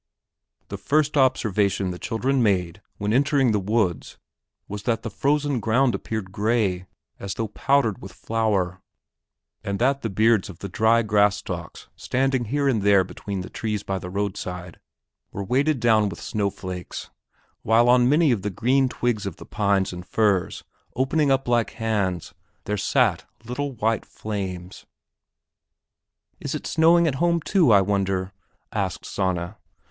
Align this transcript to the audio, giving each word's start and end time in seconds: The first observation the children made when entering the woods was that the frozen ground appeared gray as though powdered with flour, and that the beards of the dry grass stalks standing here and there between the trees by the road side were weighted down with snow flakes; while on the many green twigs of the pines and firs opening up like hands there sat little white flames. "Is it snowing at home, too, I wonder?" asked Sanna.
The 0.69 0.79
first 0.79 1.15
observation 1.15 1.91
the 1.91 1.99
children 1.99 2.41
made 2.41 2.81
when 2.97 3.13
entering 3.13 3.51
the 3.51 3.59
woods 3.59 4.17
was 4.67 4.81
that 4.81 5.03
the 5.03 5.11
frozen 5.11 5.59
ground 5.59 5.93
appeared 5.93 6.31
gray 6.31 6.87
as 7.19 7.35
though 7.35 7.49
powdered 7.49 8.01
with 8.01 8.11
flour, 8.11 8.81
and 9.63 9.77
that 9.77 10.01
the 10.01 10.09
beards 10.09 10.49
of 10.49 10.57
the 10.57 10.69
dry 10.69 11.03
grass 11.03 11.37
stalks 11.37 11.87
standing 11.95 12.45
here 12.45 12.67
and 12.67 12.81
there 12.81 13.03
between 13.03 13.41
the 13.41 13.49
trees 13.51 13.83
by 13.83 13.99
the 13.99 14.09
road 14.09 14.37
side 14.37 14.79
were 15.31 15.43
weighted 15.43 15.79
down 15.79 16.09
with 16.09 16.19
snow 16.19 16.49
flakes; 16.49 17.11
while 17.61 17.87
on 17.87 18.05
the 18.09 18.09
many 18.09 18.35
green 18.35 18.89
twigs 18.89 19.27
of 19.27 19.35
the 19.35 19.45
pines 19.45 19.93
and 19.93 20.07
firs 20.07 20.63
opening 20.95 21.29
up 21.29 21.47
like 21.47 21.73
hands 21.73 22.33
there 22.63 22.75
sat 22.75 23.29
little 23.45 23.73
white 23.73 24.07
flames. 24.07 24.87
"Is 26.39 26.55
it 26.55 26.65
snowing 26.65 27.05
at 27.05 27.13
home, 27.21 27.39
too, 27.39 27.71
I 27.71 27.81
wonder?" 27.81 28.33
asked 28.71 29.05
Sanna. 29.05 29.57